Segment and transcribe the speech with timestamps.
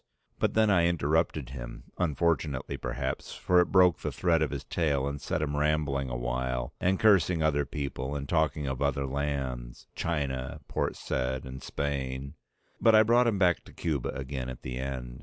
[0.39, 5.07] But then I interrupted him, unfortunately perhaps, for it broke the thread of his tale
[5.07, 9.85] and set him rambling a while, and cursing other people and talking of other lands,
[9.93, 12.33] China, Port Said and Spain:
[12.81, 15.19] but I brought him back to Cuba again in the end.